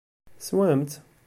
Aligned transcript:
Teswam-tt? 0.39 0.95